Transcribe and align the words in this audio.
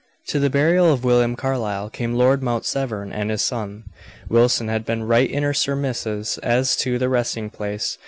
To 0.29 0.39
the 0.39 0.49
burial 0.49 0.91
of 0.91 1.03
William 1.03 1.35
Carlyle 1.35 1.91
came 1.91 2.15
Lord 2.15 2.41
Mount 2.41 2.65
Severn 2.65 3.11
and 3.11 3.29
his 3.29 3.43
son. 3.43 3.83
Wilson 4.29 4.67
had 4.67 4.83
been 4.83 5.03
right 5.03 5.29
in 5.29 5.43
her 5.43 5.53
surmises 5.53 6.39
as 6.41 6.75
to 6.77 6.97
the 6.97 7.07
resting 7.07 7.51
place. 7.51 7.99